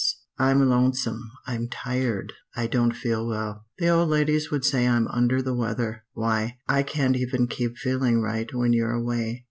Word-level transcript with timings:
'""I'm 0.39 0.67
lonesome. 0.67 1.21
I'm 1.45 1.67
tired. 1.69 2.33
I 2.55 2.65
don't 2.65 2.95
feel 2.95 3.27
well. 3.27 3.67
The 3.77 3.89
old 3.89 4.09
ladies 4.09 4.49
would 4.49 4.65
say 4.65 4.87
I'm 4.87 5.07
'under 5.07 5.43
the 5.43 5.53
weather.' 5.53 6.05
Why, 6.13 6.57
I 6.67 6.81
can't 6.81 7.15
even 7.15 7.45
keep 7.45 7.77
feeling 7.77 8.19
right 8.19 8.51
when 8.51 8.73
you're 8.73 8.93
away. 8.93 9.39